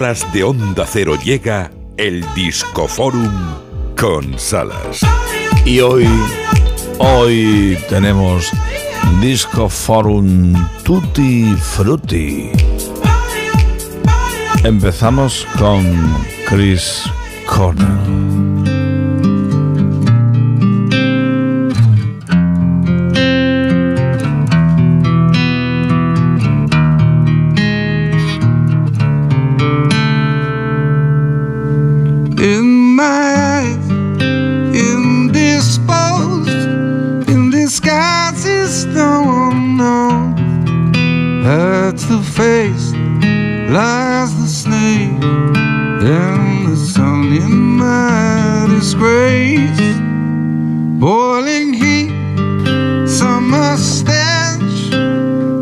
[0.00, 3.30] De Onda Cero llega el Disco Forum
[4.00, 5.02] con Salas.
[5.66, 6.08] Y hoy,
[6.96, 8.50] hoy tenemos
[9.20, 12.50] Disco Forum Tutti Frutti.
[14.64, 15.84] Empezamos con
[16.48, 17.02] Chris
[17.44, 18.49] Cornell.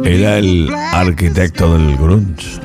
[0.08, 2.58] Era el arquitecto del grunge.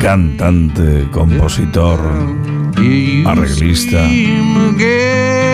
[0.00, 2.00] Cantante, compositor,
[3.26, 4.04] arreglista.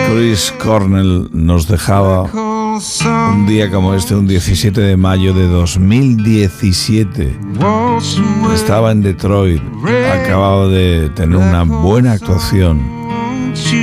[0.09, 7.37] Chris Cornell nos dejaba un día como este, un 17 de mayo de 2017.
[8.55, 9.61] Estaba en Detroit,
[10.11, 13.00] acababa de tener una buena actuación,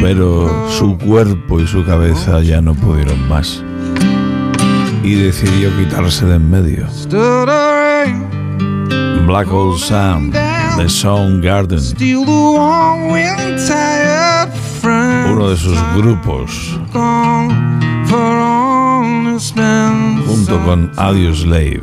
[0.00, 3.62] pero su cuerpo y su cabeza ya no pudieron más.
[5.02, 6.86] Y decidió quitarse de en medio.
[9.26, 10.30] Black Hole Sam,
[10.76, 11.80] The Soundgarden,
[15.30, 16.78] uno de sus grupos
[20.26, 21.82] junto con Adios Slave.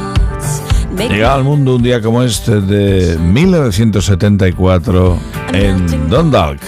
[0.97, 5.19] Llega al mundo un día como este de 1974
[5.53, 6.61] en Dundalk,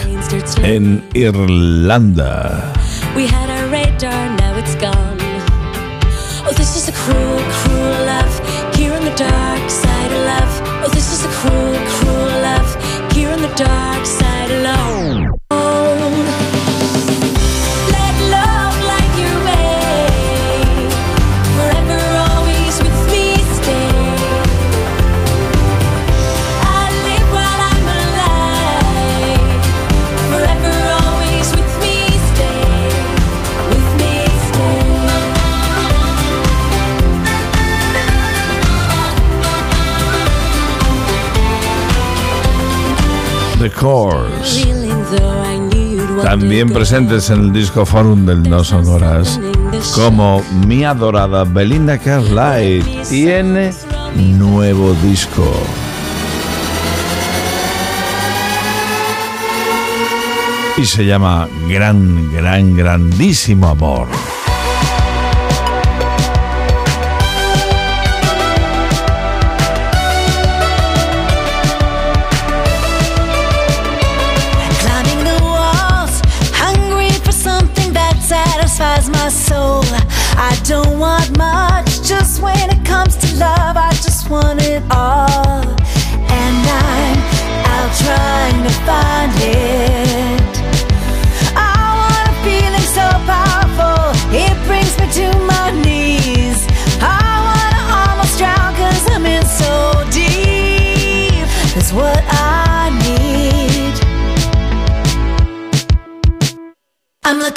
[0.63, 2.73] en Irlanda.
[46.21, 49.39] También presentes en el disco Forum del No Sonoras,
[49.95, 53.73] como mi adorada Belinda Carlisle tiene
[54.15, 55.51] nuevo disco.
[60.77, 64.07] Y se llama Gran, Gran, Grandísimo Amor.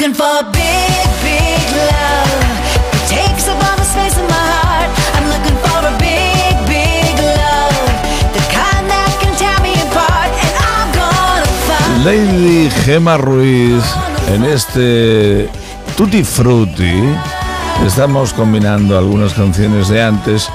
[0.07, 0.45] I'm looking for
[5.99, 7.67] big, big love.
[12.05, 13.83] Lady Gemma Ruiz
[14.29, 15.51] en este
[15.97, 17.03] Tutti Frutti
[17.85, 20.49] estamos combinando algunas canciones de antes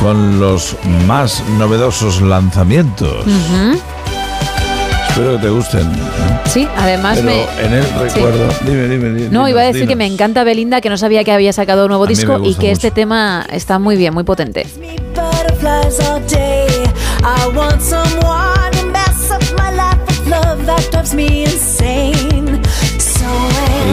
[0.00, 0.76] con los
[1.06, 3.26] más novedosos lanzamientos.
[5.14, 5.92] Espero que te gusten.
[6.46, 7.44] Sí, además me.
[7.64, 8.48] En el recuerdo.
[8.62, 9.28] Dime, dime, dime.
[9.30, 11.90] No, iba a decir que me encanta Belinda, que no sabía que había sacado un
[11.90, 14.66] nuevo disco y que este tema está muy bien, muy potente.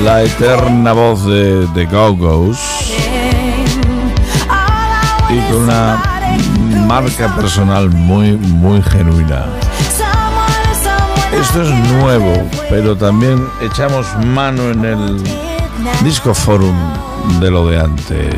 [0.03, 2.57] La eterna voz de The Go-Go's
[5.29, 6.01] y con una
[6.88, 9.45] marca personal muy, muy genuina.
[11.33, 12.33] Esto es nuevo,
[12.69, 15.24] pero también echamos mano en el
[16.04, 16.75] Disco Forum
[17.39, 18.36] de lo de antes.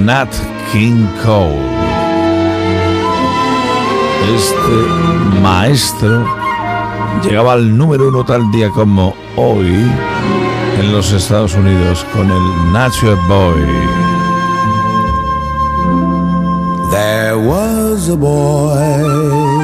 [0.00, 0.32] Nat
[0.72, 1.58] King Cole.
[4.34, 6.24] Este maestro
[7.22, 9.90] llegaba al número uno tal día como hoy
[10.78, 14.04] en los Estados Unidos con el Nature Boy.
[16.90, 19.63] There was a boy,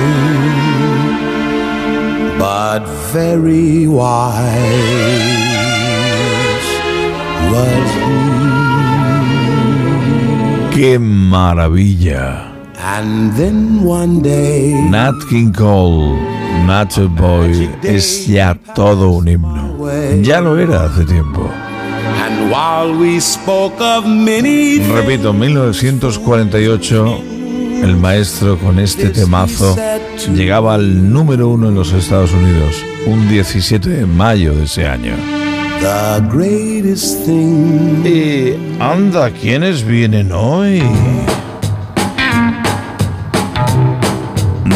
[3.11, 4.41] very wise
[7.51, 8.21] was he.
[10.73, 12.47] ¡Qué maravilla!
[12.77, 16.15] And then one day, Nat King Cole,
[16.65, 19.77] Nature Boy, es ya todo un himno.
[20.23, 21.49] Ya lo era hace tiempo.
[22.23, 27.21] and while we spoke of many Repito, 1948,
[27.83, 29.75] el maestro con este temazo
[30.33, 35.15] llegaba al número uno en los Estados Unidos, un 17 de mayo de ese año.
[35.81, 40.83] the greatest thing Y anda, ¿quiénes vienen hoy?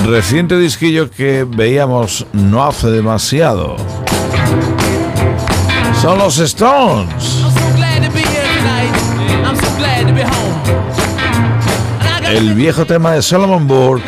[0.06, 3.76] Reciente disquillo que veíamos no hace demasiado.
[6.02, 7.44] Son los Stones.
[12.30, 14.06] El viejo tema de Solomon Burke.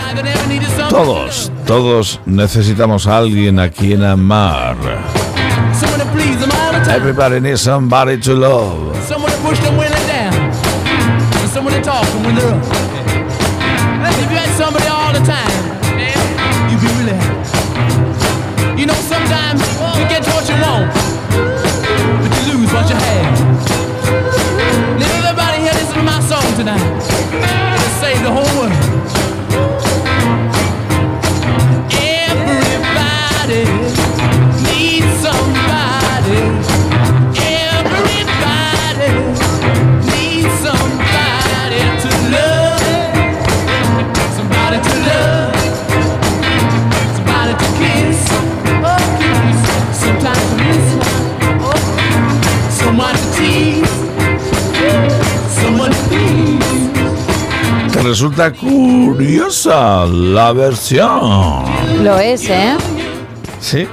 [0.90, 4.78] Todos, todos necesitamos a alguien a quien amar.
[5.74, 6.96] Someone to please them all the time.
[6.96, 8.96] Everybody needs somebody to love.
[9.06, 10.34] Someone to push them when they're down.
[10.34, 12.64] And someone to talk to them when they're up.
[14.00, 15.52] And if you had somebody all the time,
[16.00, 16.16] man,
[16.72, 18.80] you'd be really happy.
[18.80, 19.60] You know, sometimes
[20.00, 20.88] you get what you want,
[22.24, 23.36] but you lose what you have.
[24.96, 28.67] And if everybody here listen to my song tonight, it'll save the whole world.
[58.08, 61.66] Resulta curiosa la versión.
[62.04, 62.78] Lo es, ¿eh?
[63.60, 63.86] Sí.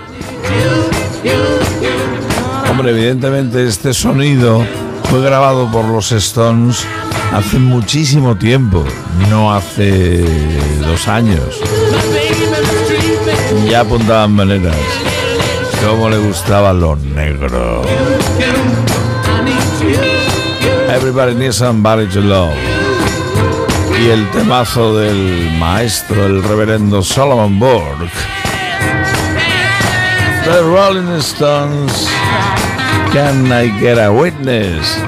[2.71, 4.65] Hombre, evidentemente este sonido
[5.11, 6.87] fue grabado por los Stones
[7.33, 8.85] hace muchísimo tiempo,
[9.31, 10.25] no hace
[10.81, 11.61] dos años.
[13.69, 14.77] Ya apuntaban maneras.
[15.85, 17.83] Cómo le gustaba lo negro.
[20.89, 22.84] Everybody needs somebody to love.
[24.01, 28.11] Y el temazo del maestro, el reverendo Solomon Burke.
[30.45, 32.09] The Rolling Stones,
[33.13, 34.99] Can I Get a Witness?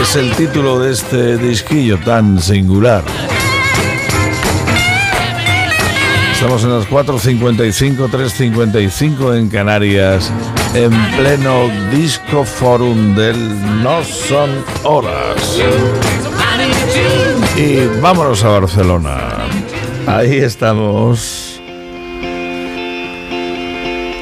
[0.00, 3.02] Es el título de este disquillo tan singular.
[6.32, 10.30] Estamos en las 4.55, 3.55 en Canarias,
[10.72, 13.36] en pleno disco forum del
[13.82, 15.58] No Son Horas.
[17.58, 19.18] Y vámonos a Barcelona.
[20.06, 21.60] Ahí estamos.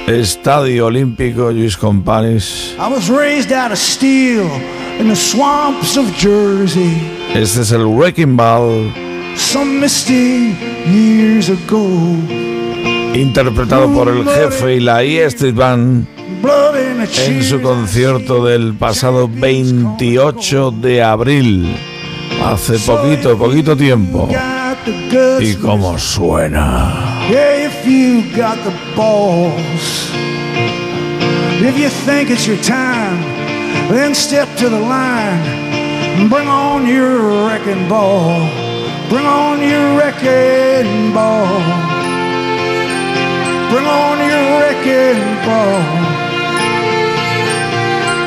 [0.07, 2.75] Estadio Olímpico Luis Companys.
[2.79, 4.49] I was raised out of steel
[4.99, 6.97] in the swamps of Jersey
[7.35, 8.93] Este es el Wrecking Ball,
[9.37, 10.55] some misty
[10.87, 11.87] years ago.
[13.15, 16.07] interpretado por el jefe y la E Street Band
[17.27, 21.77] en su concierto del pasado 28 de abril.
[22.43, 24.27] Hace poquito, poquito tiempo.
[24.27, 25.43] Got the guts.
[25.43, 27.27] Y cómo suena.
[27.29, 30.11] If you got the balls.
[31.59, 33.21] If you think it's your time,
[33.91, 36.29] then step to the line.
[36.29, 38.49] Bring on your wrecking ball.
[39.09, 41.47] Bring on your wrecking ball.
[43.71, 45.83] Bring on your wrecking ball.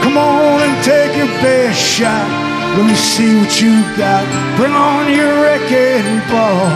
[0.03, 2.49] Come on and take your best shot.
[2.77, 4.25] Let me see what you got.
[4.57, 6.69] Bring on your wrecking ball.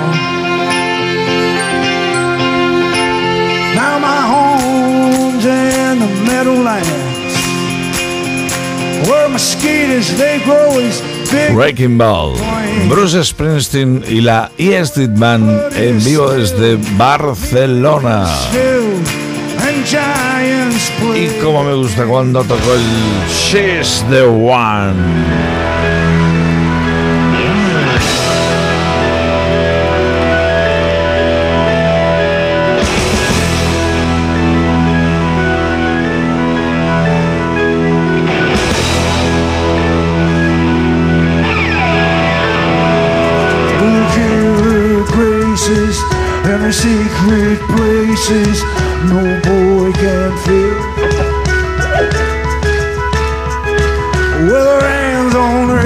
[3.75, 7.35] Now my home's in the Meadowlands,
[9.09, 11.55] where mosquitoes they grow as big.
[11.55, 12.35] Wrecking Ball,
[12.88, 18.27] Bruce Springsteen y la E Street Band en vivo desde Barcelona.
[21.16, 22.82] Y como me gusta cuando tocó el
[23.30, 26.02] She's the One.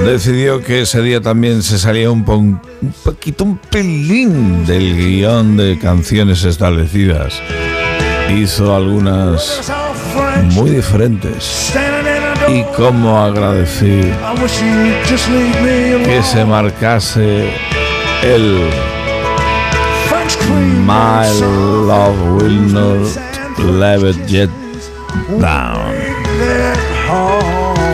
[0.08, 2.24] Decidió que ese día también se salía un,
[3.04, 7.42] poquito, un pelín del guion de canciones establecidas.
[8.34, 9.70] Hizo algunas
[10.54, 11.74] muy diferentes.
[12.48, 14.02] Y como agradecí
[16.06, 17.50] que se marcase
[18.24, 18.70] el
[20.86, 24.50] My love will not let it
[25.40, 25.94] down.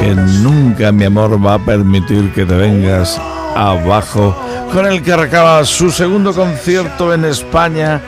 [0.02, 3.20] Que nunca mi amor va a permitir que te vengas
[3.56, 4.36] abajo.
[4.72, 8.02] Con el que recaba su segundo concierto en España,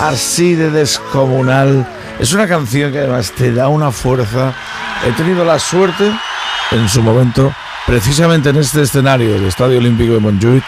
[0.00, 1.86] así de descomunal.
[2.18, 4.52] Es una canción que además te da una fuerza.
[5.06, 6.12] He tenido la suerte
[6.70, 7.52] en su momento,
[7.86, 10.64] precisamente en este escenario del Estadio Olímpico de Montjuic,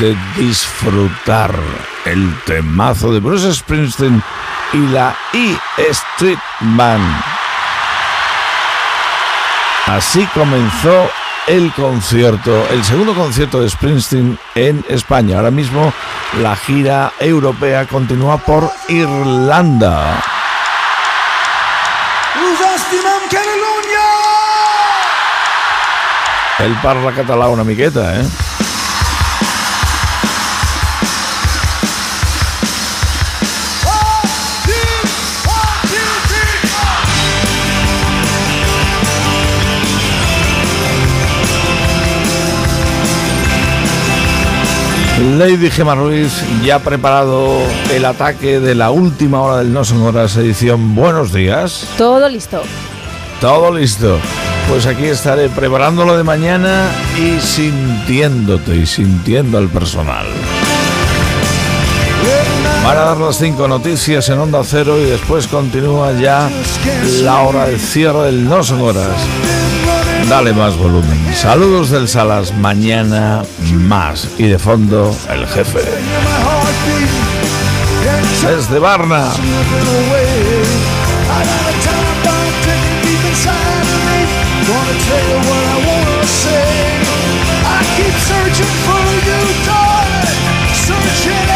[0.00, 1.52] de disfrutar
[2.04, 4.22] el temazo de Bruce Springsteen
[4.72, 5.56] y la E
[5.90, 7.22] Street Band.
[9.86, 11.08] Así comenzó
[11.46, 15.36] el concierto, el segundo concierto de Springsteen en España.
[15.36, 15.92] Ahora mismo
[16.42, 20.22] la gira europea continúa por Irlanda.
[26.58, 28.24] El parla català una miqueta, eh?
[45.38, 46.32] Lady Gemma Ruiz
[46.64, 47.58] ya ha preparado
[47.92, 50.94] el ataque de la última hora del No Son Horas edición.
[50.94, 51.86] Buenos días.
[51.98, 52.62] Todo listo.
[53.40, 54.18] Todo listo.
[54.68, 56.88] Pues aquí estaré preparándolo de mañana
[57.18, 60.26] y sintiéndote y sintiendo al personal.
[62.82, 66.48] Van a dar las cinco noticias en Onda Cero y después continúa ya
[67.22, 69.20] la hora de cierre del No Son Horas.
[70.28, 71.34] Dale más volumen.
[71.34, 73.42] Saludos del Salas, mañana
[73.72, 74.28] más.
[74.38, 75.80] Y de fondo, el jefe.
[78.42, 79.30] Desde Barna.
[88.26, 89.06] searching for.
[90.74, 91.55] Searching.